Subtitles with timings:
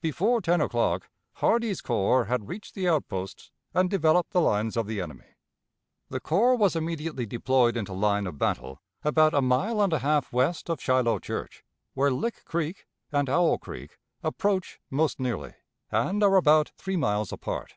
[0.00, 1.08] Before ten o'clock
[1.38, 5.24] Hardee's corps had reached the outposts and developed the lines of the enemy.
[6.08, 10.32] The corps was immediately deployed into line of battle about a mile and a half
[10.32, 11.64] west of Shiloh church,
[11.94, 15.54] where Lick Creek and Owl Creek approach most nearly,
[15.90, 17.74] and are about three miles apart.